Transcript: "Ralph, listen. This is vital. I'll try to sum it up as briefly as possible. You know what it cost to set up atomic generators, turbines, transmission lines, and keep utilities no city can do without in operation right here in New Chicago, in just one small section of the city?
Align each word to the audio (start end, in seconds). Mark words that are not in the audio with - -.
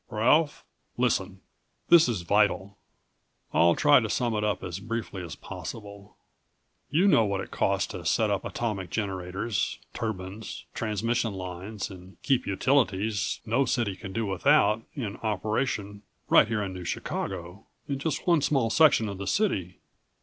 "Ralph, 0.09 0.65
listen. 0.97 1.41
This 1.89 2.09
is 2.09 2.23
vital. 2.23 2.75
I'll 3.53 3.75
try 3.75 3.99
to 3.99 4.09
sum 4.09 4.33
it 4.33 4.43
up 4.43 4.63
as 4.63 4.79
briefly 4.79 5.21
as 5.23 5.35
possible. 5.35 6.17
You 6.89 7.07
know 7.07 7.23
what 7.23 7.39
it 7.39 7.51
cost 7.51 7.91
to 7.91 8.03
set 8.03 8.31
up 8.31 8.43
atomic 8.43 8.89
generators, 8.89 9.77
turbines, 9.93 10.65
transmission 10.73 11.35
lines, 11.35 11.91
and 11.91 12.19
keep 12.23 12.47
utilities 12.47 13.41
no 13.45 13.65
city 13.65 13.95
can 13.95 14.11
do 14.11 14.25
without 14.25 14.81
in 14.95 15.17
operation 15.17 16.01
right 16.29 16.47
here 16.47 16.63
in 16.63 16.73
New 16.73 16.83
Chicago, 16.83 17.67
in 17.87 17.99
just 17.99 18.25
one 18.25 18.41
small 18.41 18.71
section 18.71 19.07
of 19.07 19.19
the 19.19 19.27
city? 19.27 19.77